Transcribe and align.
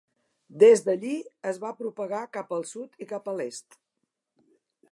Des 0.61 0.79
d'allí 0.85 1.11
es 1.51 1.59
va 1.65 1.73
propagar 1.81 2.21
cap 2.37 2.55
al 2.57 2.65
sud 2.73 3.05
i 3.05 3.09
cap 3.15 3.29
a 3.33 3.37
l'est. 3.41 3.79